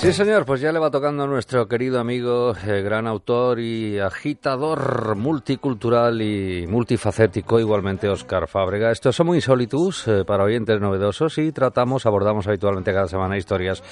[0.00, 3.98] Sí, señor, pues ya le va tocando a nuestro querido amigo, eh, gran autor y
[3.98, 8.92] agitador multicultural y multifacético, igualmente Oscar Fábrega.
[8.92, 13.82] Estos son muy insólitos eh, para oyentes novedosos y tratamos, abordamos habitualmente cada semana historias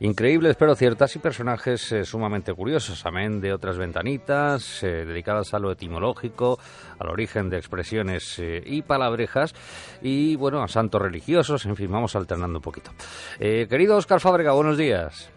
[0.00, 5.72] increíbles pero ciertas y personajes eh, sumamente curiosos, amén de otras ventanitas dedicadas a lo
[5.72, 6.58] etimológico,
[6.98, 9.54] al origen de expresiones y palabrejas
[10.00, 12.92] y, bueno, a santos religiosos, en fin, vamos alternando un poquito.
[13.38, 15.30] querido Oscar Fábrega, buenos días.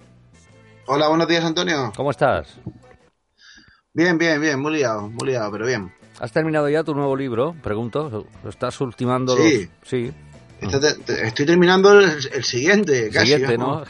[0.86, 1.94] Hola, buenos días, Antonio.
[1.96, 2.48] ¿Cómo estás?
[3.94, 5.94] Bien, bien, bien, muy liado, muy liado, pero bien.
[6.20, 7.56] ¿Has terminado ya tu nuevo libro?
[7.64, 8.28] Pregunto.
[8.48, 9.70] ¿Estás ultimando Sí.
[9.84, 10.12] Sí.
[10.62, 13.32] Estoy terminando el, siguiente, casi.
[13.34, 13.84] Siguiente, ¿no?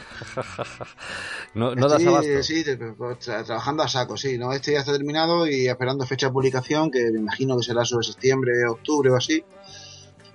[1.54, 2.42] no, no das abasto.
[2.42, 4.38] Sí, tra- trabajando a saco, sí.
[4.38, 7.84] No, este ya está terminado y esperando fecha de publicación, que me imagino que será
[7.84, 9.44] sobre septiembre, octubre o así.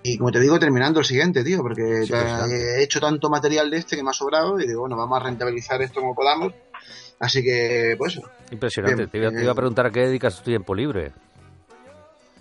[0.01, 3.77] Y como te digo, terminando el siguiente, tío, porque Sí, he hecho tanto material de
[3.77, 6.53] este que me ha sobrado y digo, bueno, vamos a rentabilizar esto como podamos.
[7.19, 8.29] Así que, pues eso.
[8.51, 8.95] Impresionante.
[8.95, 11.11] Bien, te, iba, te iba a eh, preguntar a qué dedicas tu tiempo libre.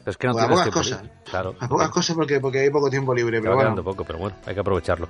[0.06, 1.02] Es que no Pues a pocas cosas.
[1.02, 1.16] libre.
[1.28, 1.54] Claro.
[1.58, 3.82] A pocas cosas porque, porque hay poco tiempo libre, pero bueno.
[3.82, 5.08] poco, pero bueno, hay que aprovecharlo.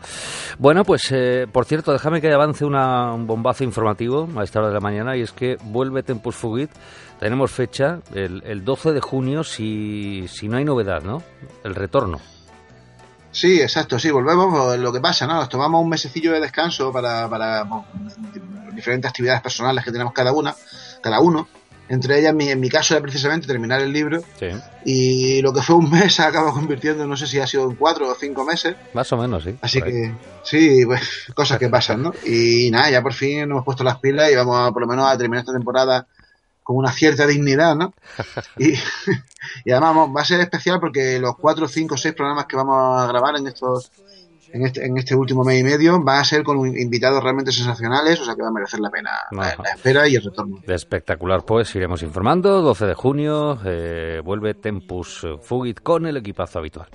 [0.59, 4.69] Bueno, pues eh, por cierto, déjame que avance una- un bombazo informativo a esta hora
[4.69, 6.71] de la mañana y es que vuelve Tempus Fugit.
[7.21, 11.23] Tenemos fecha, el, el 12 de junio, si, si no hay novedad, ¿no?
[11.63, 12.19] El retorno.
[13.39, 14.53] Sí, exacto, sí, volvemos.
[14.53, 15.35] pues, Lo que pasa, ¿no?
[15.35, 18.17] Nos tomamos un mesecillo de descanso para, para pues,
[18.75, 20.57] diferentes actividades personales que tenemos cada una,
[21.01, 21.47] cada uno.
[21.89, 24.21] Entre ellas, en mi, en mi caso, era precisamente terminar el libro.
[24.41, 24.49] Sí.
[24.85, 27.77] Y lo que fue un mes se acaba convirtiendo, no sé si ha sido en
[27.77, 28.75] cuatro o cinco meses.
[28.93, 29.55] Más o menos, sí.
[29.63, 29.85] Así ahí.
[29.93, 31.01] que, sí, pues,
[31.33, 32.13] cosas que pasan, ¿no?
[32.27, 34.89] Y nada, ya por fin nos hemos puesto las pilas y vamos a, por lo
[34.89, 36.09] menos a terminar esta temporada
[36.69, 37.95] con una cierta dignidad, ¿no?
[38.59, 38.75] Y,
[39.65, 42.77] y además vamos- va a ser especial porque los cuatro, cinco, seis programas que vamos
[43.01, 43.91] a grabar en estos
[44.51, 48.19] en este, en este último mes y medio van a ser con invitados realmente sensacionales,
[48.21, 49.11] o sea que va a merecer la pena
[49.63, 50.59] la espera y el retorno.
[50.67, 52.61] De espectacular, pues iremos informando.
[52.63, 56.89] 12 de junio eh, vuelve Tempus Fugit con el equipazo habitual.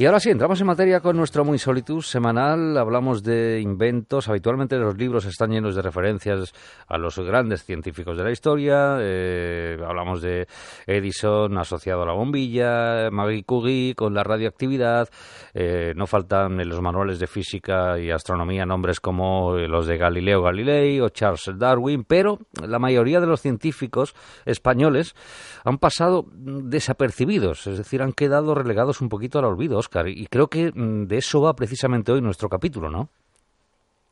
[0.00, 2.78] Y ahora sí, entramos en materia con nuestro Muy Solitus semanal.
[2.78, 4.28] Hablamos de inventos.
[4.28, 6.54] Habitualmente los libros están llenos de referencias
[6.86, 8.98] a los grandes científicos de la historia.
[9.00, 10.46] Eh, hablamos de
[10.86, 15.08] Edison asociado a la bombilla, Marie Curie con la radioactividad.
[15.52, 20.42] Eh, no faltan en los manuales de física y astronomía nombres como los de Galileo
[20.42, 25.16] Galilei o Charles Darwin, pero la mayoría de los científicos españoles
[25.64, 30.48] han pasado desapercibidos, es decir, han quedado relegados un poquito al olvido, Oscar, y creo
[30.48, 33.08] que mm, de eso va precisamente hoy nuestro capítulo, ¿no?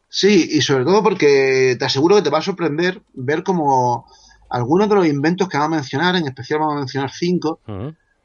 [0.09, 4.07] Sí, y sobre todo porque te aseguro que te va a sorprender ver como
[4.49, 7.61] algunos de los inventos que vamos a mencionar, en especial vamos a mencionar cinco,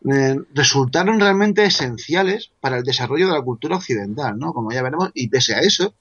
[0.09, 4.53] eh, resultaron realmente esenciales para el desarrollo de la cultura occidental, ¿no?
[4.53, 5.94] Como ya veremos, y pese a eso,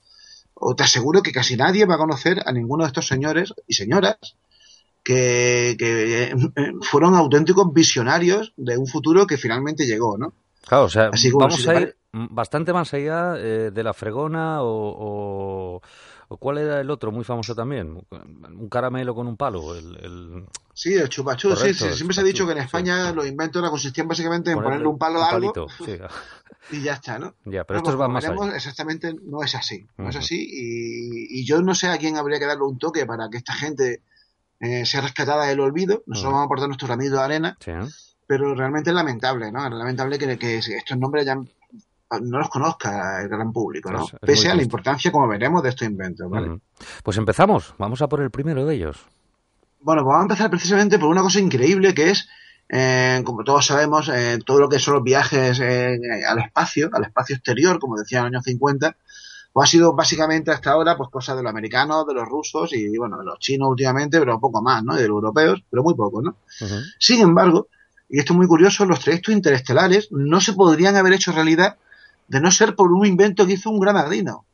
[0.53, 3.73] o te aseguro que casi nadie va a conocer a ninguno de estos señores y
[3.73, 4.17] señoras
[5.03, 6.33] que, que, eh,
[6.81, 10.33] fueron auténticos visionarios de un futuro que finalmente llegó, ¿no?
[10.67, 14.61] Claro, o sea, Así vamos si a ir bastante más allá eh, de la fregona
[14.61, 15.81] o, o-
[16.29, 18.01] o ¿Cuál era el otro muy famoso también?
[18.09, 19.75] Un caramelo con un palo.
[19.75, 23.15] El, el- Sí, el chupachú, sí, siempre se ha dicho que en España sí.
[23.15, 25.67] los inventos consistían básicamente en ponerle ponerle un palo a algo palito,
[26.71, 27.35] y ya está, ¿no?
[27.45, 28.55] Ya, pero No, estos van más allá.
[28.55, 32.39] Exactamente no es así, no es así y, y yo no sé a quién habría
[32.39, 34.01] que darle un toque para que esta gente
[34.61, 37.71] eh, sea rescatada del olvido, nosotros vamos a aportar nuestro granito de arena, Sí.
[38.31, 39.65] Pero realmente es lamentable, ¿no?
[39.65, 43.99] Es lamentable que, que estos nombres ya no los conozca el gran público, ¿no?
[44.05, 46.59] Es- es muy Pese a la importancia, como veremos, de estos inventos, ¿vale?
[47.03, 47.73] Pues empezamos.
[47.77, 48.97] Vamos a por el primero de ellos.
[49.81, 52.29] Bueno, pues vamos a empezar precisamente por una cosa increíble que es,
[52.69, 57.03] eh, como todos sabemos, eh, todo lo que son los viajes eh, al espacio, al
[57.03, 58.95] espacio exterior, como decía en los años 50,
[59.51, 62.97] pues ha sido básicamente hasta ahora pues cosa de los americanos, de los rusos y
[62.97, 64.93] bueno, de los chinos últimamente, pero poco más, ¿no?
[64.97, 66.37] Y de los europeos, pero muy poco, ¿no?
[66.97, 67.67] Sin embargo,
[68.11, 71.77] y esto es muy curioso, los trayectos interestelares no se podrían haber hecho realidad
[72.27, 74.45] de no ser por un invento que hizo un granadino.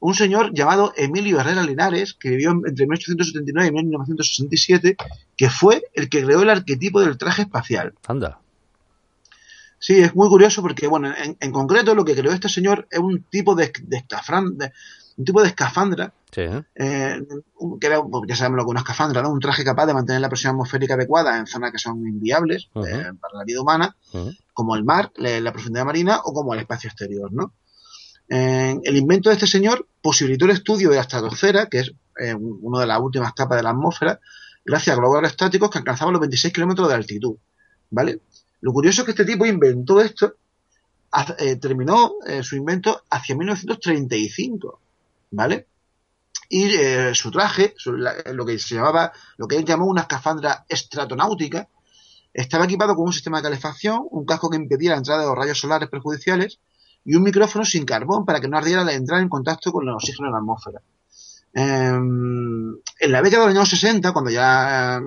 [0.00, 4.96] Un señor llamado Emilio Herrera Linares, que vivió entre 1879 y 1967,
[5.36, 7.94] que fue el que creó el arquetipo del traje espacial.
[8.06, 8.38] Anda.
[9.80, 12.98] Sí, es muy curioso porque, bueno, en, en concreto lo que creó este señor es
[12.98, 14.72] un tipo de, de, de-
[15.18, 16.42] un tipo de escafandra, Sí.
[16.42, 17.22] eh,
[17.80, 19.30] que era, ya sabemos lo que es una escafandra, ¿no?
[19.30, 23.10] Un traje capaz de mantener la presión atmosférica adecuada en zonas que son inviables eh,
[23.20, 23.96] para la vida humana,
[24.52, 27.52] como el mar, la, la profundidad marina o como el espacio exterior, ¿no?
[28.28, 31.92] Eh, el invento de este señor posibilitó el estudio de la estratosfera, que es
[32.36, 34.20] un- una de las últimas capas de la atmósfera,
[34.64, 37.36] gracias a globos estáticos que alcanzaban los 26 kilómetros de altitud,
[37.90, 38.20] ¿vale?
[38.60, 40.34] Lo curioso es que este tipo inventó esto,
[41.60, 42.12] terminó
[42.42, 44.80] su invento hacia 1935,
[45.30, 45.68] ¿vale?
[46.48, 50.02] Y eh, su traje, su- la- lo que se llamaba, lo que él llamó una
[50.02, 51.68] escafandra estratonáutica,
[52.32, 55.36] estaba equipado con un sistema de calefacción, un casco que impedía la entrada de los
[55.36, 56.60] rayos solares perjudiciales
[57.04, 59.94] y un micrófono sin carbón para que no ardiera al entrar en contacto con el
[59.94, 60.80] oxígeno en la atmósfera.
[61.54, 61.98] Eh,
[63.00, 65.00] en la década de los años 60, cuando ya eh,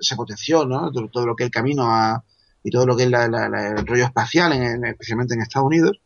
[0.00, 0.90] se potenció ¿no?
[0.92, 2.22] todo, todo lo que el camino a,
[2.62, 5.40] y todo lo que es la- la- la- el rollo espacial, en- en- especialmente en
[5.42, 6.00] Estados Unidos,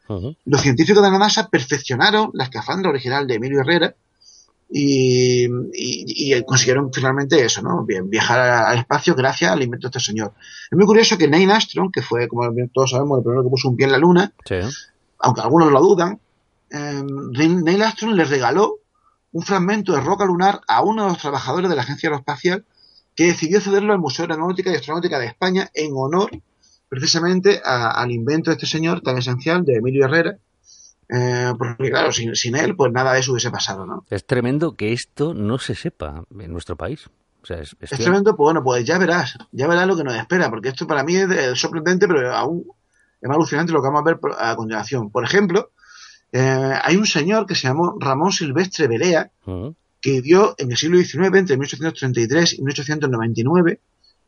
[0.44, 3.94] los científicos de la NASA perfeccionaron la escafandra original de Emilio Herrera
[4.70, 7.84] y, y- y consiguieron finalmente eso, ¿no?
[7.84, 10.32] Vi- Viajar al espacio gracias al invento de este señor.
[10.70, 13.50] Es muy curioso que Neil Armstrong, que fue, como bien todos sabemos, el primero que
[13.50, 14.56] puso un pie en la Luna, Sí.
[15.20, 16.18] aunque algunos lo dudan,
[16.70, 18.76] eh, Neil Armstrong le regaló
[19.32, 22.64] un fragmento de roca lunar a uno de los trabajadores de la Agencia Aeroespacial
[23.14, 26.30] que decidió cederlo al Museo de Aeronáutica y Astronáutica de España en honor
[26.88, 30.36] precisamente a- al invento de este señor tan esencial de Emilio Herrera,
[31.08, 34.04] eh, porque claro, sin, sin él pues nada de eso hubiese pasado, ¿no?
[34.10, 37.06] Es tremendo que esto no se sepa en nuestro país.
[37.42, 39.96] O sea, es, es Es que- tremendo, pues bueno, pues ya verás, ya verás lo
[39.96, 42.64] que nos espera, porque esto para mí es, de- sorprendente, pero aún
[43.20, 45.10] es más alucinante lo que vamos a ver a continuación.
[45.10, 45.70] Por ejemplo,
[46.32, 49.74] eh, hay un señor que se llamó Ramón Silvestre Berea, Ujú.
[50.04, 53.80] Que vivió en el siglo XIX, entre 1833 y 1899,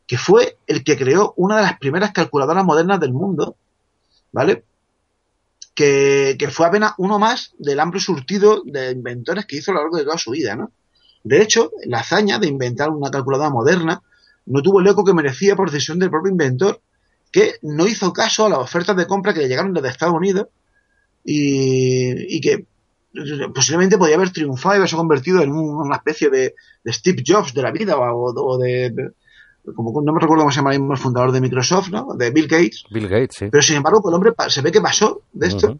[0.07, 3.55] que fue el que creó una de las primeras calculadoras modernas del mundo,
[4.31, 4.63] ¿vale?
[5.75, 9.81] Que, que fue apenas uno más del amplio surtido de inventores que hizo a lo
[9.81, 10.71] largo de toda su vida, ¿no?
[11.23, 14.01] De hecho, la hazaña de inventar una calculadora moderna
[14.47, 16.81] no tuvo el eco que merecía por decisión del propio inventor,
[17.31, 20.47] que no hizo caso a las ofertas de compra que le llegaron desde Estados Unidos
[21.23, 22.65] y, y que
[23.53, 27.53] posiblemente podía haber triunfado y haberse convertido en un- una especie de, de Steve Jobs
[27.53, 29.11] de la vida o, o de, de-
[29.75, 32.13] como no me recuerdo cómo se llama el fundador de Microsoft, ¿no?
[32.17, 32.83] De Bill Gates.
[32.89, 33.47] Bill Gates, sí.
[33.51, 35.77] Pero sin embargo, pues el hombre se ve que pasó de esto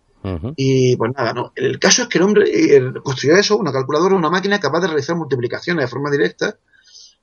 [0.57, 1.53] y pues nada, no.
[1.56, 4.88] El caso es que el hombre eh, construyó eso, una calculadora, una máquina capaz de
[4.88, 6.57] realizar multiplicaciones de forma directa,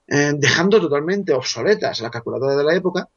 [0.06, 3.08] eh, dejando totalmente obsoletas las calculadoras de la época.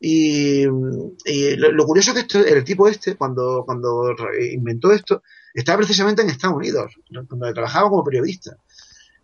[0.00, 4.14] Y, y lo, lo curioso es que este- el tipo este, cuando, cuando
[4.52, 5.22] inventó esto,
[5.54, 8.56] estaba precisamente en Estados Unidos, donde trabajaba como periodista.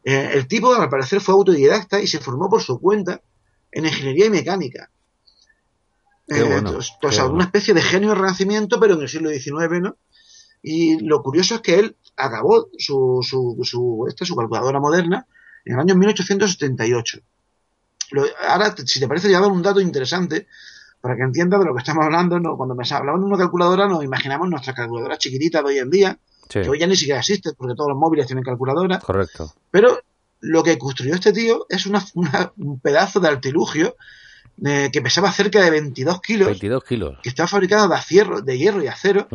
[0.04, 3.20] Eh, el tipo, al parecer, fue autodidacta y se formó por su cuenta
[3.70, 4.90] en ingeniería y mecánica.
[6.28, 6.82] Eh, bueno, o
[7.12, 7.34] sea, bueno.
[7.36, 9.96] una especie de genio del renacimiento, pero en el siglo XIX, ¿no?
[10.62, 15.26] Y lo curioso es que él acabó su, su, su, esta, su calculadora moderna
[15.64, 17.20] en el año 1878.
[18.14, 20.46] Lo- ahora, si te parece, ya dar un dato interesante
[21.00, 22.38] para que entiendas de lo que estamos hablando.
[22.40, 22.56] ¿no?
[22.56, 26.18] Cuando me hablamos de una calculadora, nos imaginamos nuestras calculadoras chiquititas de hoy en día,
[26.48, 28.98] Sí, que hoy ya ni siquiera existen porque todos los móviles tienen calculadora.
[29.00, 29.52] correcto.
[29.70, 29.98] Pero
[30.40, 33.96] lo que construyó este tío es una, una- un pedazo de artilugio
[34.64, 37.18] eh, que pesaba cerca de 22 kilos, 22 kilos.
[37.22, 39.26] que estaba fabricado de, acierro, de hierro y acero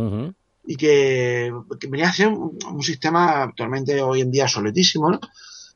[0.66, 5.20] y que, que venía a ser un, un sistema actualmente hoy en día obsoletísimo, ¿no?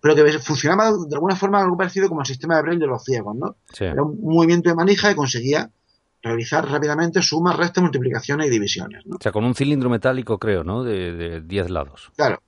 [0.03, 3.01] Pero que funcionaba de alguna forma algo parecido como el sistema de Braille de los
[3.05, 3.55] ciegos, ¿no?
[3.71, 3.85] Sí.
[3.85, 5.69] Era un movimiento de manija que conseguía
[6.21, 9.15] realizar rápidamente sumas, restas, multiplicaciones y divisiones, ¿no?
[9.15, 10.83] O sea, con un cilindro metálico, creo, ¿no?
[10.83, 12.11] De, de 10 lados.
[12.17, 12.43] Claro,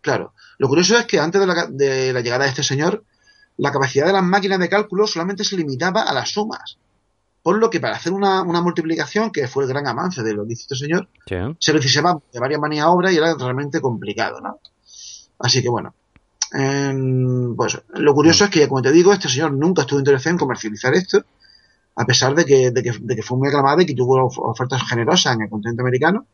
[0.00, 0.32] claro.
[0.56, 3.04] Lo curioso es que antes de la, de la llegada de este señor,
[3.58, 6.78] la capacidad de las máquinas de cálculo solamente se limitaba a las sumas.
[7.42, 10.46] Por lo que para hacer una, una multiplicación, que fue el gran avance de lo
[10.46, 11.36] que hizo este señor, Sí.
[11.58, 14.58] se precisaba de varias maniobras y era realmente complicado, ¿no?
[15.38, 15.94] Así que bueno.
[16.52, 20.38] Em, pues lo curioso es que, como te digo, este señor nunca estuvo interesado en
[20.38, 21.24] comercializar esto,
[21.96, 22.82] a pesar de que, de
[23.16, 26.26] que, fue muy aclamado y que tuvo of- ofertas generosas en el continente americano.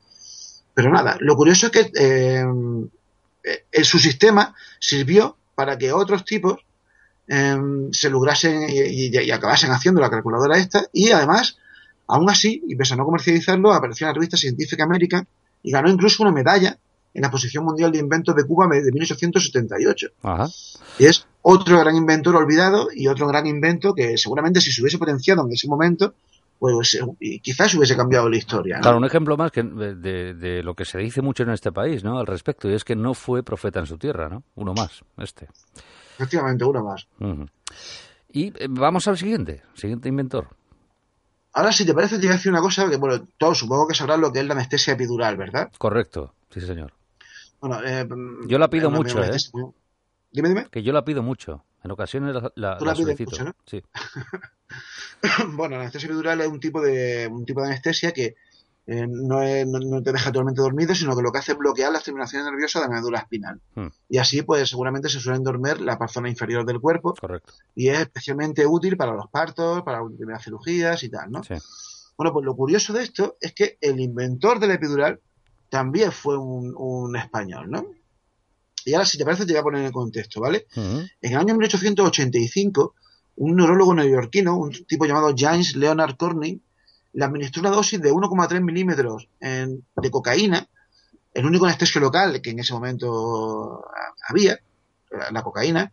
[0.74, 6.58] Pero nada, lo curioso es que eh, su sistema sirvió para que otros tipos
[7.26, 11.56] em, se lograsen y, y- acabasen haciendo la calculadora esta y además,
[12.06, 15.26] aún así, y pese a no comercializarlo, apareció en la revista Scientific American
[15.62, 16.76] y ganó incluso una medalla
[17.14, 20.08] en la Exposición Mundial de Inventos de Cuba de 1878.
[20.22, 20.48] Ajá.
[20.98, 24.98] Y es otro gran inventor olvidado y otro gran invento que seguramente si se hubiese
[24.98, 26.14] potenciado en ese momento
[26.58, 28.76] pues y quizás hubiese cambiado la historia.
[28.76, 28.82] ¿no?
[28.82, 32.02] Claro, un ejemplo más que de, de, lo que se dice mucho en este país,
[32.02, 32.18] ¿no?
[32.18, 34.44] Al respecto, y es que no fue profeta en su tierra, ¿no?
[34.54, 35.48] Uno más, este.
[36.16, 37.06] Efectivamente, uno más.
[37.20, 37.48] Uh -huh.
[38.32, 40.48] Y eh, vamos al siguiente, siguiente inventor.
[41.52, 43.94] Ahora, si te parece, te voy a decir una cosa que, bueno, todos supongo que
[43.94, 45.70] sabrán lo que es la anestesia epidural, ¿verdad?
[45.78, 46.92] Correcto, sí, señor.
[47.66, 48.06] Bueno, eh,
[48.46, 49.38] yo la pido mucho, ¿eh?
[50.30, 50.66] Dime, dime.
[50.70, 51.64] Que yo la pido mucho.
[51.82, 53.30] En ocasiones la, la, ¿Tú la, la pides solicito.
[53.30, 53.54] mucho, ¿no?
[53.64, 53.82] Sí.
[55.56, 58.36] bueno, la anestesia epidural es un tipo de, un tipo de anestesia que
[58.86, 61.58] eh, no, es, no, no, te deja totalmente dormido, sino que lo que hace es
[61.58, 63.58] bloquear las terminaciones nerviosas de la médula espinal.
[63.74, 63.88] Hmm.
[64.10, 67.14] Y así, pues seguramente se suelen dormir la zona inferior del cuerpo.
[67.18, 67.54] Correcto.
[67.74, 71.42] Y es especialmente útil para los partos, para las cirugías y tal, ¿no?
[71.42, 71.54] Sí.
[72.18, 75.20] Bueno, pues lo curioso de esto es que el inventor de la epidural
[75.74, 77.84] también fue un, un español, ¿no?
[78.84, 80.68] Y ahora, si te parece, te voy a poner en contexto, ¿vale?
[80.76, 81.10] Uh -huh.
[81.20, 82.94] En el año 1885,
[83.38, 86.60] un neurólogo neoyorquino, un tipo llamado James Leonard Corning,
[87.14, 90.68] le administró una dosis de 1,3 milímetros de cocaína,
[91.32, 93.84] el único anestesio local que en ese momento
[94.28, 94.60] había,
[95.10, 95.92] la, la cocaína,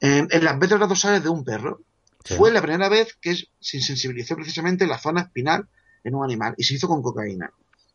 [0.00, 1.80] en, en las vértebras dorsales de un perro.
[2.24, 2.34] Sí.
[2.34, 5.68] Fue la primera vez que se sensibilizó precisamente la zona espinal
[6.02, 7.52] en un animal y se hizo con cocaína,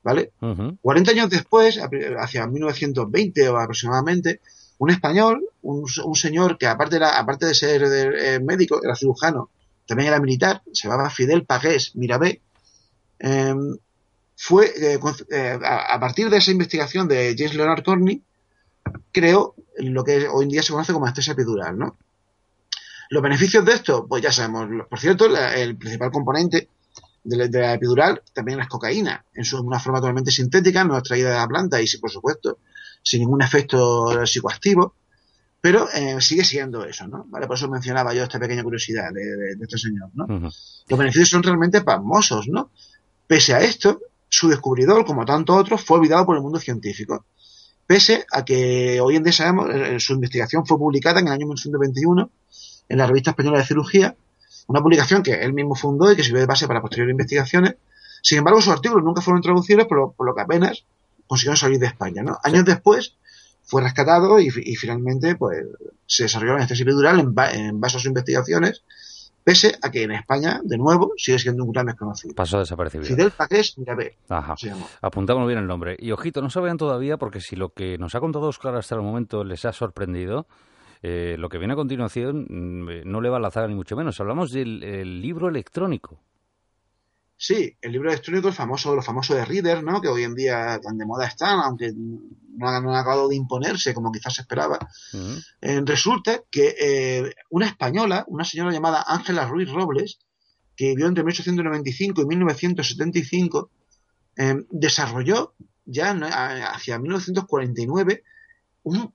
[0.07, 0.31] ¿vale?
[0.39, 0.77] Uh -huh.
[0.81, 1.77] 40 años después,
[2.17, 4.39] hacia 1920 o aproximadamente,
[4.77, 9.49] un español, un, un señor que aparte, era, aparte de ser eh, médico, era cirujano,
[9.85, 12.39] también era militar, se llamaba Fidel Pagués Mirabé,
[13.19, 13.55] eh,
[14.37, 14.99] fue, eh,
[15.29, 18.21] eh, a, a, partir de esa investigación de James Leonard Corney,
[19.11, 21.97] creó lo que hoy en día se conoce como anestesia epidural, ¿no?
[23.09, 26.69] Los beneficios de esto, pues ya sabemos, por cierto, la, el principal componente
[27.27, 30.97] de la, de la, epidural también es cocaína, en su, una forma totalmente sintética, no
[30.97, 32.59] extraída de la planta y, por supuesto,
[33.03, 34.95] sin ningún efecto psicoactivo,
[35.59, 37.25] pero eh, sigue siendo eso, ¿no?
[37.27, 37.47] ¿Vale?
[37.47, 40.25] Por eso mencionaba yo esta pequeña curiosidad de, de, de este señor, ¿no?
[40.25, 40.83] Uh -huh.
[40.87, 42.71] Los beneficios son realmente pasmosos, ¿no?
[43.27, 47.25] Pese a esto, su descubridor, como tantos otros, fue olvidado por el mundo científico.
[47.85, 51.47] Pese a que hoy en día sabemos, eh, su investigación fue publicada en el año
[51.47, 52.29] 1921
[52.89, 54.15] en la Revista Española de Cirugía,
[54.67, 57.75] una publicación que él mismo fundó y que sirvió de base para posteriores investigaciones.
[58.21, 60.83] Sin embargo, sus artículos nunca fueron traducidos, por lo, por lo que apenas
[61.25, 62.23] consiguieron salir de España.
[62.23, 62.37] ¿no?
[62.43, 63.15] Años después
[63.63, 65.65] fue rescatado y, y, finalmente pues,
[66.05, 68.83] se desarrolló la anestesia epidural en, ba en base a sus investigaciones,
[69.43, 72.33] pese a que en España, de nuevo, sigue siendo un gran desconocido.
[72.33, 73.07] Pasó desapercibido.
[73.07, 74.17] Fidel Paqués Mirabé.
[74.29, 74.55] Ajá.
[75.01, 75.95] Apuntamos bien el nombre.
[75.99, 79.01] Y ojito, no se todavía porque si lo que nos ha contado Oscar hasta el
[79.01, 80.47] momento les ha sorprendido,
[81.01, 83.95] eh, lo que viene a continuación mm, no le va a la zaga ni mucho
[83.95, 84.19] menos.
[84.19, 86.19] Hablamos del libro electrónico.
[87.39, 90.01] Sí, el libro electrónico, el famoso, los famosos de Reader, ¿no?
[90.01, 93.35] Que hoy en día tan de moda están, aunque no han, no han acabado de
[93.35, 94.79] imponerse como quizás se esperaba.
[95.13, 95.45] Uh -huh.
[95.61, 100.17] eh, resulta que eh, una española, una señora llamada Ángela Ruiz Robles,
[100.75, 103.69] que vivió entre 1895 y 1975,
[104.37, 105.53] eh, desarrolló
[105.85, 106.11] ya
[106.73, 108.23] hacia 1949
[108.83, 109.13] un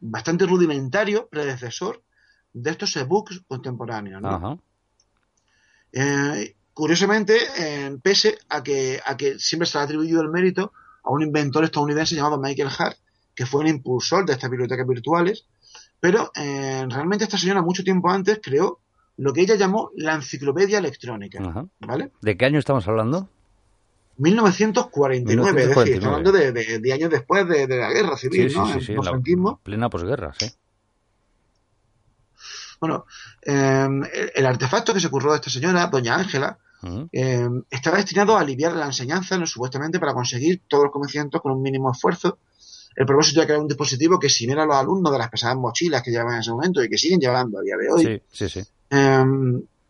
[0.00, 2.02] bastante rudimentario predecesor
[2.52, 4.20] de estos ebooks contemporáneos.
[4.20, 4.40] ¿no?
[4.40, 4.60] -huh.
[5.92, 10.72] eh, curiosamente, eh, pese a que, a que siempre se le ha atribuido el mérito
[11.02, 12.98] a un inventor estadounidense llamado Michael Hart,
[13.34, 15.46] que fue el impulsor de estas bibliotecas virtuales,
[15.98, 18.80] pero eh, realmente esta señora mucho tiempo antes creó
[19.16, 21.42] lo que ella llamó la enciclopedia electrónica.
[21.42, 21.66] Ajá.
[21.80, 22.10] ¿vale?
[22.22, 23.28] ¿De qué año estamos hablando?
[24.20, 25.62] 1949, 1949.
[25.62, 28.56] es decir, estamos hablando de, de, de, años después de, de, la guerra civil, sí,
[28.56, 28.72] ¿no?
[28.72, 30.50] Sí, sí, la plena posguerra, sí.
[32.80, 33.06] Bueno,
[33.42, 37.08] eh, el, el, artefacto que se ocurrió de esta señora, doña Ángela, uh -huh.
[37.12, 39.46] eh, estaba destinado a aliviar la enseñanza, ¿no?
[39.46, 42.38] supuestamente para conseguir todos los conocimientos con un mínimo esfuerzo.
[42.96, 46.02] El propósito era crear un dispositivo que similar a los alumnos de las pesadas mochilas
[46.02, 48.04] que llevaban en ese momento y que siguen llevando a día de hoy.
[48.04, 48.68] Sí, sí, sí.
[48.90, 49.24] Eh,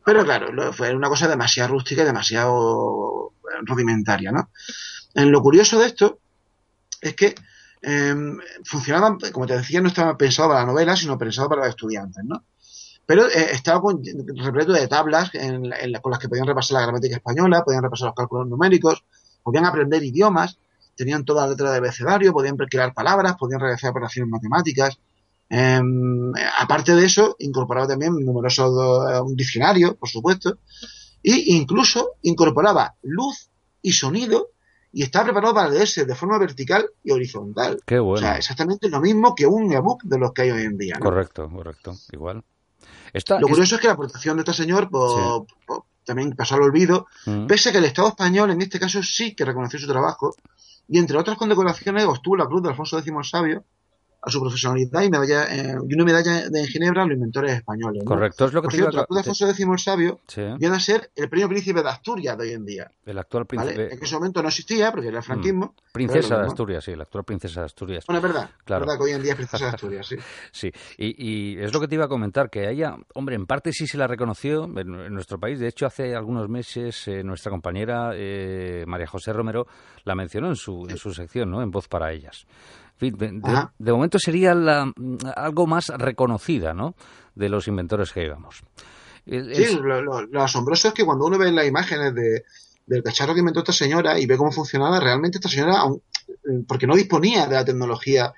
[0.04, 4.50] pero claro, fue una cosa demasiado rústica y demasiado rudimentaria, ¿no?
[5.14, 6.18] lo curioso de esto
[7.00, 7.34] es que
[7.82, 8.14] eh,
[8.64, 12.22] funcionaban, como te decía, no estaba pensado para la novela, sino pensado para los estudiantes,
[12.24, 12.44] ¿no?
[13.06, 14.02] Pero eh, estaba con,
[14.36, 18.08] repleto de tablas en, en con las que podían repasar la gramática española, podían repasar
[18.08, 19.04] los cálculos numéricos,
[19.42, 20.58] podían aprender idiomas,
[20.94, 24.98] tenían toda la letra de abecedario, podían crear palabras, podían realizar operaciones matemáticas.
[25.50, 25.80] Eh,
[26.58, 28.70] aparte de eso, incorporaba también numerosos
[29.24, 30.58] un diccionario, por supuesto,
[31.22, 33.50] e incluso incorporaba luz
[33.82, 34.50] y sonido
[34.92, 37.80] y está preparado para leerse de forma vertical y horizontal.
[37.86, 38.26] Qué bueno.
[38.26, 40.96] O sea, exactamente lo mismo que un ebook de los que hay hoy en día.
[40.98, 41.04] ¿no?
[41.04, 42.42] Correcto, correcto, igual.
[43.12, 43.78] Esta, lo curioso es...
[43.78, 43.80] es...
[43.80, 45.74] que la aportación de este señor sí.
[46.04, 47.46] también pasó al olvido, mm.
[47.46, 50.34] pese a que el Estado español en este caso sí que reconoció su trabajo
[50.88, 53.64] y entre otras condecoraciones obtuvo la Cruz de Alfonso X el Sabio
[54.22, 58.02] a su profesionalidad y, medalla, eh, y una medalla de Ginebra a los inventores españoles.
[58.04, 58.08] ¿no?
[58.08, 60.76] Correcto, es lo que Por te cierto, iba de Alfonso X el Sabio Sí, viene
[60.76, 62.90] a ser el premio príncipe de Asturias de hoy en día.
[63.06, 63.72] el actual ¿vale?
[63.72, 63.94] príncipe.
[63.94, 65.74] En ese momento no existía porque era el franquismo.
[65.92, 66.46] Princesa pero de.
[66.48, 68.04] Asturias, sí, la actual princesa de Asturias.
[68.06, 68.50] Bueno, es verdad.
[68.64, 68.84] Claro.
[68.84, 70.16] Es verdad que hoy en día es princesa de Asturias, sí.
[70.52, 73.72] Sí, y, y es lo que te iba a comentar, que ella, hombre, en parte
[73.72, 75.58] sí se la reconoció en, en nuestro país.
[75.58, 79.66] De hecho, hace algunos meses eh, nuestra compañera eh, María José Romero
[80.04, 81.62] la mencionó en su, en su sección, ¿no?
[81.62, 82.46] En Voz para Ellas.
[83.00, 83.72] Fin, de, de- Ajá.
[83.78, 84.92] de momento sería la,
[85.34, 86.94] algo más reconocida, ¿no?
[87.34, 88.62] De los inventores que llevamos.
[89.26, 92.44] El- Sí, es- lo, lo- lo asombroso es que cuando uno ve las imágenes de,
[92.86, 95.82] del cacharro que inventó esta señora y ve cómo funcionaba, realmente esta señora,
[96.28, 98.32] eh, porque no disponía de la tecnología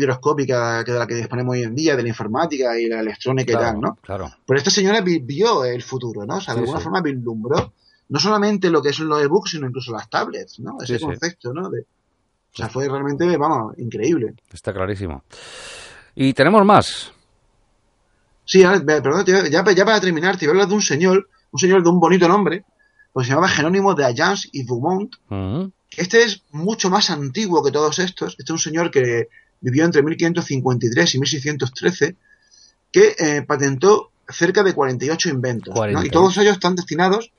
[0.00, 3.52] microscópica que de la que disponemos hoy en día, de la informática y la electrónica
[3.52, 3.94] y claro, tal, ¿no?
[4.02, 4.30] claro.
[4.46, 6.36] Pero esta señora vi- vio el futuro, ¿no?
[6.36, 6.84] O sea, de Sí, alguna sí.
[6.84, 7.72] forma vislumbró
[8.08, 10.78] no solamente lo que son los ebooks, sino incluso las tablets, ¿no?
[10.82, 11.04] Ese sí.
[11.04, 11.68] concepto, ¿no?
[11.70, 11.84] De,
[12.52, 14.34] o sea, fue realmente, vamos, increíble.
[14.52, 15.22] Está clarísimo.
[16.14, 17.12] Y tenemos más.
[18.44, 21.58] Sí, perdón, te- ya, ya para terminar, te voy a hablar de un señor, un
[21.60, 22.64] señor de un bonito nombre,
[23.12, 25.14] pues se llamaba Jerónimo de Ayans y Dumont,
[25.96, 28.30] este es mucho más antiguo que todos estos.
[28.38, 29.28] Este es un señor que
[29.60, 32.16] vivió entre 1553 y 1613,
[32.92, 35.74] que eh, patentó cerca de 48 inventos.
[35.74, 35.80] ¿no?
[35.80, 36.06] 48.
[36.06, 37.30] Y todos ellos están destinados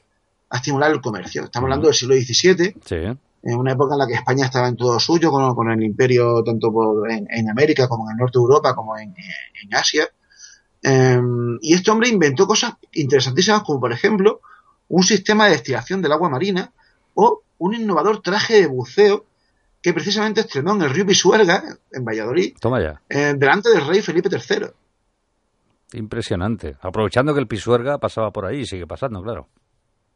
[0.50, 1.44] a estimular el comercio.
[1.46, 4.76] Estamos hablando del siglo XVII, sí, en una época en la que España estaba en
[4.78, 8.38] todo suyo, con, con el imperio tanto por- en, en América como en el norte
[8.38, 9.14] de Europa, como en,
[9.64, 10.08] en Asia.
[10.84, 11.22] Eh,
[11.62, 14.42] y este hombre inventó cosas interesantísimas, como por ejemplo
[14.88, 16.72] un sistema de destilación del agua marina
[17.14, 19.26] o un innovador traje de buceo
[19.82, 23.02] que precisamente estrenó en el río Pisuerga, en Valladolid, toma ya.
[23.10, 24.68] eh, delante del rey Felipe III.
[25.94, 26.78] Impresionante.
[26.82, 29.48] Aprovechando que el Pisuerga pasaba por ahí y sigue pasando, claro.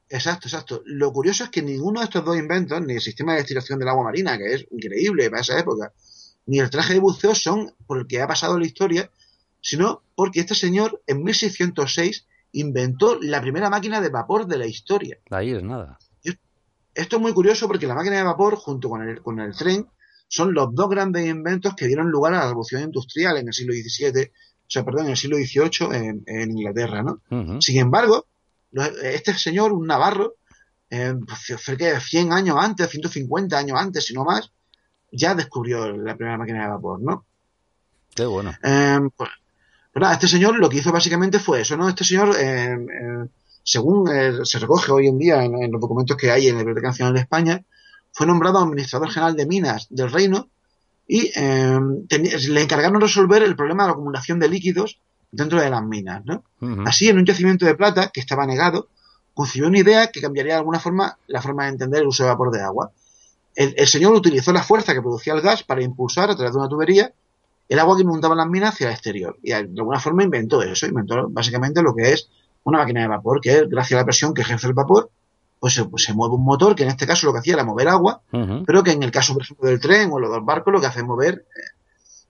[0.10, 0.82] Exacto, exacto.
[0.86, 3.90] Lo curioso es que ninguno de estos dos inventos, ni el sistema de destilación del
[3.90, 5.92] agua marina, que es increíble para esa época,
[6.46, 9.10] ni el traje de buceo son por el que ha pasado la historia,
[9.62, 15.18] sino porque este señor en 1606 inventó la primera máquina de vapor de la historia.
[15.32, 15.98] Ahí es nada.
[16.94, 19.86] Esto es muy curioso porque la máquina de vapor, junto con el, con el tren,
[20.30, 23.74] son los dos grandes inventos que dieron lugar a la revolución industrial en el siglo
[23.74, 27.22] XVII, o sea, perdón, en el siglo XVIII en, en Inglaterra, ¿no?
[27.60, 28.28] Sin embargo,
[29.04, 30.36] este señor, un navarro,
[30.90, 34.52] eh, pues, cerca de 100 años antes, 150 años antes, si no más,
[35.12, 37.26] ya descubrió la primera máquina de vapor, ¿no?
[38.14, 38.54] Qué bueno.
[38.64, 39.30] Eh, pues,
[39.96, 41.88] pues nada, este señor lo que hizo básicamente fue eso, ¿no?
[41.88, 43.28] Este señor, eh, eh,
[43.64, 46.64] según eh, se recoge hoy en día en, en los documentos que hay en la
[46.64, 47.64] Biblioteca Nacional de España,
[48.12, 50.50] fue nombrado administrador general de minas del reino
[51.08, 55.00] y le encargaron resolver el problema de la acumulación de líquidos
[55.32, 56.44] dentro de las minas, ¿no?
[56.86, 58.88] Así, en un yacimiento de plata que estaba negado,
[59.34, 62.30] concibió una idea que cambiaría de alguna forma la forma de entender el uso de
[62.30, 62.92] vapor de agua.
[63.56, 66.60] El, el señor utilizó la fuerza que producía el gas para impulsar a través de
[66.60, 67.14] una tubería
[67.68, 69.38] el agua que inundaba las minas hacia el exterior.
[69.42, 72.30] Y de alguna forma inventó eso, inventó básicamente lo que es
[72.64, 75.10] una máquina de vapor, que es, gracias a la presión que ejerce el vapor,
[75.60, 77.64] pues se, pues se mueve un motor que en este caso lo que hacía era
[77.64, 78.22] mover agua,
[78.66, 81.00] pero que en el caso, por ejemplo, del tren o los barcos lo que hace
[81.00, 81.62] es mover eh,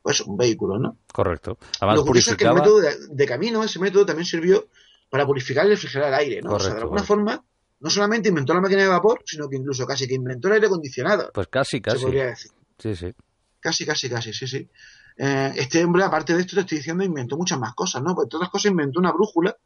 [0.06, 1.00] pues un vehículo, ¿no?
[1.12, 1.58] Correcto.
[1.80, 4.68] Además, Lo curioso es que el método de, de camino, ese método también sirvió
[5.10, 6.52] para purificar y refrigerar el aire, ¿no?
[6.54, 7.34] o sea, de Correcto, alguna correcto.
[7.34, 7.46] forma,
[7.80, 10.68] no solamente inventó la máquina de vapor, sino que incluso casi que inventó el aire
[10.68, 12.04] acondicionado, Pues casi, se casi.
[12.04, 12.52] podría decir.
[12.78, 13.14] Sí, sí.
[13.60, 14.70] Casi, casi, casi, sí, sí.
[15.18, 18.14] Eh, este hombre, aparte de esto, te estoy diciendo, inventó muchas más cosas, ¿no?
[18.14, 19.58] Pues todas las cosas inventó una brújula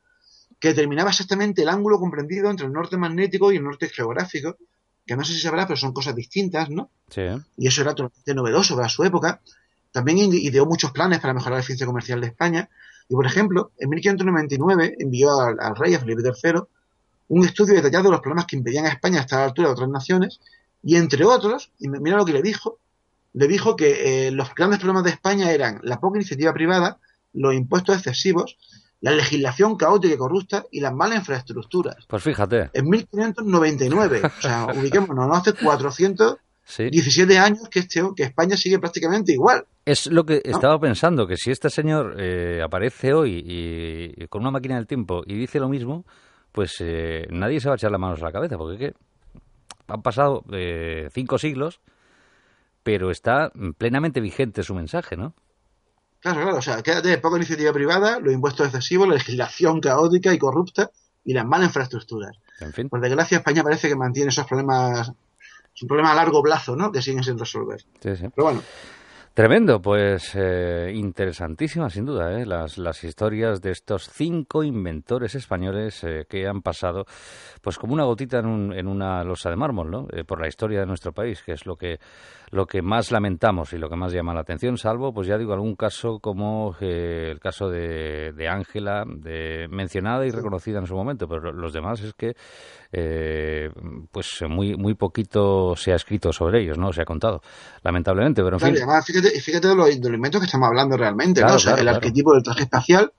[0.57, 4.55] que determinaba exactamente el ángulo comprendido entre el norte magnético y el norte geográfico,
[5.05, 6.91] que no sé si sabrás, pero son cosas distintas, ¿no?
[7.09, 7.23] Sí.
[7.57, 9.41] y eso era totalmente novedoso para su época.
[9.91, 12.69] También ide- ideó muchos planes para mejorar la eficiencia comercial de España.
[13.07, 16.61] Y, por ejemplo, en 1599 envió al, al rey, a Felipe III,
[17.29, 19.73] un estudio detallado de los problemas que impedían a España estar a la altura de
[19.73, 20.39] otras naciones.
[20.83, 22.77] Y, entre otros, y mira lo que le dijo,
[23.33, 26.97] le dijo que eh, los grandes problemas de España eran la poca iniciativa privada,
[27.33, 28.57] los impuestos excesivos,
[29.01, 31.95] la legislación caótica y corrupta y las malas infraestructuras.
[32.07, 32.69] Pues fíjate.
[32.73, 36.83] En 1599, o sea, ubiquémonos, no hace 417 Sí.
[37.35, 39.65] años que, este, que España sigue prácticamente igual.
[39.85, 44.43] Es lo que estaba pensando, que si este señor eh, aparece hoy y, y con
[44.43, 46.05] una máquina del tiempo y dice lo mismo,
[46.51, 48.97] pues eh, nadie se va a echar las manos a la cabeza, porque es que
[49.87, 51.81] han pasado eh, cinco siglos,
[52.83, 55.33] pero está plenamente vigente su mensaje, ¿no?
[56.19, 60.37] Claro, claro, o sea, quédate poca iniciativa privada, los impuestos excesivos, la legislación caótica y
[60.37, 60.91] corrupta
[61.25, 62.37] y las malas infraestructuras.
[62.59, 62.89] En fin.
[62.89, 65.13] Por desgracia, España parece que mantiene esos problemas,
[65.79, 66.91] es un problema a largo plazo, ¿no?
[66.91, 67.79] Que siguen sin resolver.
[68.01, 68.25] Sí, sí.
[68.35, 68.61] Pero bueno,
[69.33, 72.45] Tremendo, pues eh, interesantísima sin duda, ¿eh?
[72.45, 77.05] las, las historias de estos cinco inventores españoles eh, que han pasado,
[77.61, 80.07] pues como una gotita en, un, en una losa de mármol, ¿no?
[80.11, 81.99] Eh, por la historia de nuestro país, que es lo que
[82.51, 85.53] lo que más lamentamos y lo que más llama la atención, salvo, pues ya digo,
[85.53, 91.27] algún caso como eh, el caso de Ángela, de, mencionada y reconocida en su momento,
[91.27, 92.33] pero los demás es que
[92.91, 93.69] eh,
[94.11, 96.91] pues muy muy poquito se ha escrito sobre ellos, ¿no?
[96.91, 97.41] Se ha contado,
[97.83, 98.69] lamentablemente, pero en fin.
[99.21, 101.55] Fíjate, fíjate de los, elementos que estamos hablando realmente, ¿no?
[101.55, 103.11] O sea, el arquetipo del traje espacial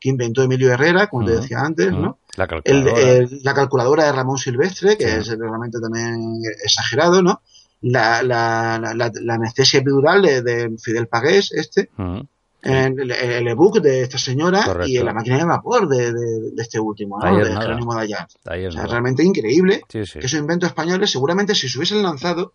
[0.00, 2.18] que inventó Emilio Herrera, como te decía antes, ¿no?
[2.36, 3.02] La calculadora.
[3.02, 7.40] El, la calculadora de Ramón Silvestre, que es realmente también exagerado, ¿no?
[7.80, 12.22] la, la, la, la anestesia epidural de, de, Fidel Pagués, este, uh
[12.60, 14.90] el, el ebook de esta señora Correcto.
[14.90, 17.36] y la máquina de vapor de, de, de este último, ¿no?
[17.38, 18.26] de Jerónimo Dayan.
[18.44, 20.18] O sea, realmente increíble sí, sí.
[20.18, 22.52] que esos inventos españoles, seguramente si se hubiesen lanzado,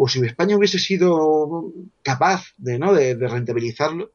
[0.00, 2.94] o si España hubiese sido capaz de, ¿no?
[2.94, 4.12] de, de rentabilizarlo,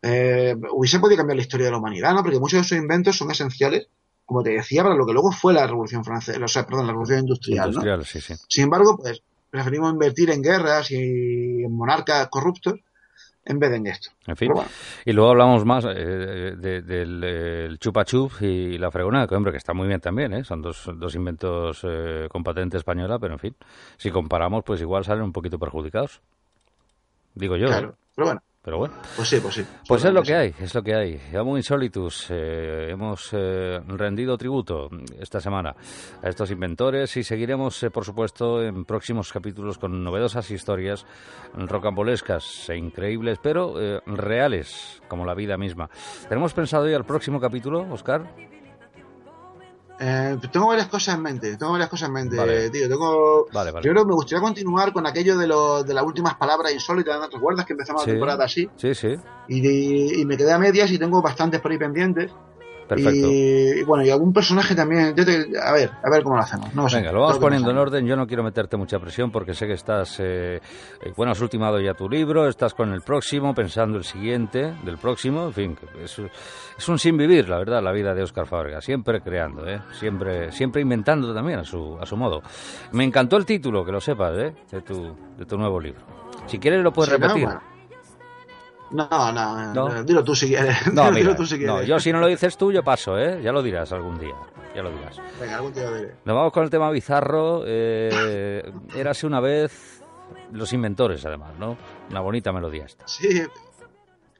[0.00, 2.22] eh, hubiese podido cambiar la historia de la humanidad, ¿no?
[2.22, 3.88] Porque muchos de esos inventos son esenciales,
[4.24, 6.92] como te decía, para lo que luego fue la Revolución Francesa, o sea, perdón, la
[6.92, 8.04] Revolución Industrial, Industrial ¿no?
[8.04, 8.34] sí, sí.
[8.48, 12.80] Sin embargo, pues preferimos invertir en guerras y en monarcas corruptos
[13.48, 14.10] en vez de en esto.
[14.26, 14.52] En fin.
[14.52, 14.68] Bueno.
[15.04, 19.52] Y luego hablamos más eh, de, del de, chupa chup y la fregona, que hombre,
[19.52, 20.44] que está muy bien también, ¿eh?
[20.44, 23.56] Son dos, dos inventos eh, con patente española, pero en fin,
[23.96, 26.20] si comparamos, pues igual salen un poquito perjudicados.
[27.34, 27.68] Digo yo.
[27.68, 28.42] Claro, pero bueno.
[28.68, 28.94] Pero bueno.
[29.16, 29.64] Pues sí, pues sí.
[29.88, 31.18] Pues es lo que hay, es lo que hay.
[31.34, 35.74] Amo Insolitus, eh, hemos eh, rendido tributo esta semana
[36.22, 41.06] a estos inventores y seguiremos, eh, por supuesto, en próximos capítulos con novedosas historias
[41.54, 45.88] rocambolescas e increíbles, pero eh, reales, como la vida misma.
[46.28, 48.28] ¿Tenemos pensado ya el próximo capítulo, Oscar?
[50.00, 52.70] Eh, tengo varias cosas en mente, tengo varias cosas en mente, vale.
[52.70, 52.88] tío.
[52.88, 53.84] Tengo, vale, vale.
[53.84, 57.18] Yo creo que me gustaría continuar con aquello de, lo, de las últimas palabras insólitas,
[57.18, 57.28] ¿no?
[57.28, 58.08] ¿te acuerdas que empezamos sí.
[58.08, 58.70] la temporada así?
[58.76, 59.16] Sí, sí.
[59.48, 62.30] Y, y, me quedé a medias y tengo bastantes por ahí pendientes.
[62.88, 63.28] Perfecto.
[63.30, 65.14] Y, y, bueno, y algún personaje también.
[65.14, 66.74] Yo te, a ver, a ver cómo lo hacemos.
[66.74, 68.06] No Venga, sé, lo vamos poniendo en orden.
[68.06, 70.18] Yo no quiero meterte mucha presión porque sé que estás.
[70.20, 70.60] Eh,
[71.16, 75.46] bueno, has ultimado ya tu libro, estás con el próximo, pensando el siguiente del próximo.
[75.46, 76.18] En fin, es,
[76.78, 78.80] es un sin vivir, la verdad, la vida de Óscar Fábrega.
[78.80, 79.80] Siempre creando, ¿eh?
[79.98, 82.40] Siempre, siempre inventando también a su, a su modo.
[82.92, 84.54] Me encantó el título, que lo sepas, ¿eh?
[84.70, 86.00] De tu, de tu nuevo libro.
[86.46, 87.44] Si quieres, lo puedes Sí, repetir.
[87.44, 87.77] No, bueno.
[88.90, 90.02] No, no, ¿No?
[90.04, 90.92] dilo tú si quieres.
[90.92, 91.74] No, dilo mira, tú si quieres.
[91.74, 93.40] no, yo si no lo dices tú, yo paso, ¿eh?
[93.42, 94.34] Ya lo dirás algún día,
[94.74, 95.16] ya lo dirás.
[95.40, 96.14] Venga, algún día lo diré.
[96.24, 97.62] Nos vamos con el tema bizarro.
[97.66, 98.62] Eh,
[98.94, 100.02] érase una vez
[100.52, 101.76] los inventores, además, ¿no?
[102.10, 103.06] Una bonita melodía esta.
[103.06, 103.42] Sí,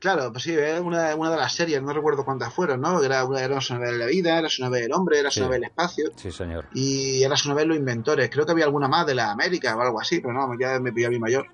[0.00, 3.02] claro, pues sí, era una, una de las series, no recuerdo cuántas fueron, ¿no?
[3.02, 5.40] Era una, era una vez la vida, era una vez el hombre, era Sí.
[5.40, 6.10] una vez el espacio.
[6.16, 6.66] Sí, señor.
[6.74, 8.30] Y era una vez los inventores.
[8.30, 10.92] Creo que había alguna más de la América o algo así, pero no, ya me
[10.92, 11.46] pilló a mi mayor.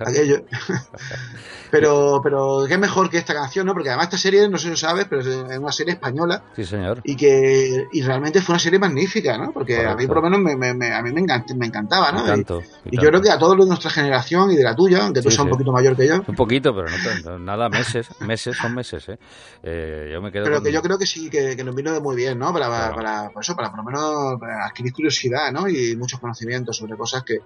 [0.00, 0.44] Aquello.
[1.70, 3.72] pero, pero qué mejor que esta canción, ¿no?
[3.72, 6.64] Porque además esta serie, no sé si lo sabes, pero es una serie española Sí,
[6.64, 7.00] señor.
[7.04, 9.52] y que y realmente fue una serie magnífica, ¿no?
[9.52, 12.12] Porque a mí por lo menos me, me, me- a mí me, encant- me encantaba,
[12.12, 12.24] ¿no?
[12.24, 13.02] Y tanto, y y, y tanto.
[13.02, 15.30] yo creo que a todos los de nuestra generación y de la tuya, aunque tú
[15.30, 17.38] Sí, seas un poquito mayor que yo, Un poquito, pero no tanto.
[17.38, 18.08] Nada, meses.
[18.20, 19.18] Meses son meses, ¿eh?
[19.62, 21.92] Eh, yo me quedo pero con- que yo creo que sí, que, que nos vino
[21.92, 22.52] de muy bien, ¿no?
[22.52, 22.94] Para, Claro.
[22.96, 25.68] para, por eso, para por lo menos para adquirir curiosidad, ¿no?
[25.68, 27.38] Y muchos conocimientos sobre cosas que,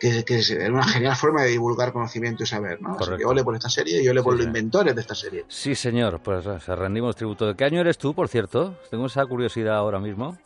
[0.00, 2.96] que, que era una genial forma de divulgar conocimiento y saber, ¿no?
[2.98, 4.48] Así que ole por esta serie y ole por Sí, los sí.
[4.48, 5.44] inventores de esta serie.
[5.48, 6.20] Sí, señor.
[6.20, 7.46] Pues o sea, rendimos tributo.
[7.46, 8.76] ¿De qué año eres tú, por cierto?
[8.90, 10.36] Tengo esa curiosidad ahora mismo.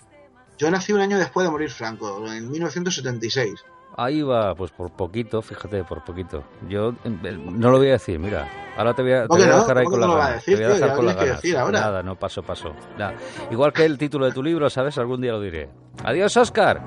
[0.58, 3.54] Yo nací un año después de morir Franco, en 1976.
[3.96, 6.44] Ahí va, pues por poquito, fíjate, por poquito.
[6.68, 8.48] Yo eh, no lo voy a decir, mira.
[8.76, 9.60] Ahora te voy a, te ¿Cómo voy a no?
[9.60, 10.44] dejar ahí ¿Cómo con no lo vas a ganas.
[10.46, 11.06] decir, te voy a dejar con
[11.42, 11.72] que ganas.
[11.72, 12.74] Nada, no, paso, paso.
[12.96, 13.14] Nada.
[13.50, 14.96] Igual que el título de tu libro, ¿sabes?
[14.98, 15.68] Algún día lo diré.
[16.04, 16.80] Adiós, Oscar.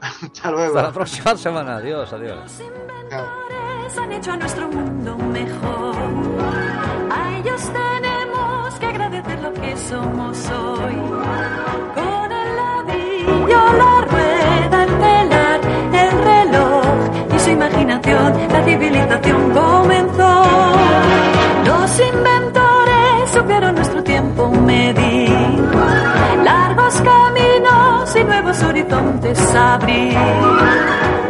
[0.00, 0.76] Hasta luego.
[0.76, 1.76] Hasta la próxima semana.
[1.76, 2.62] Adiós, adiós.
[3.10, 3.46] Chao.
[3.98, 5.96] han hecho a nuestro mundo mejor.
[7.10, 10.96] A ellos tenemos que agradecer lo que somos hoy.
[11.94, 15.60] Con el ladrillo, la rueda, el telar,
[15.92, 20.42] el reloj y su imaginación, la civilización comenzó.
[21.64, 24.15] Los inventores supieron nuestro tiempo
[24.50, 25.30] medir.
[26.44, 30.16] Largos caminos y nuevos horizontes abrir.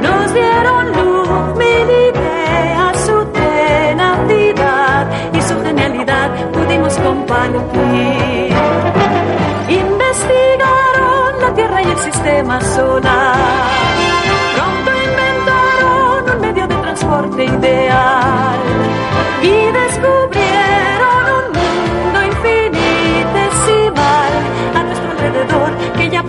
[0.02, 8.52] Nos dieron luz, mil ideas, su tenacidad y su genialidad pudimos compartir.
[9.68, 13.95] Investigaron la Tierra y el sistema solar.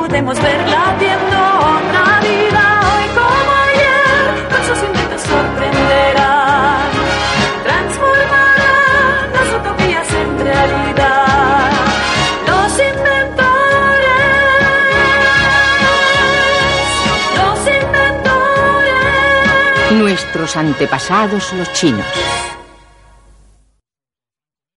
[0.08, 6.92] podemos verla viendo una vida hoy como ayer, con sus intentos sorprenderán,
[7.64, 11.72] transformarán las utopías en realidad.
[12.48, 14.24] Los inventores,
[17.36, 18.96] los inventores.
[19.92, 22.06] Nuestros antepasados los chinos.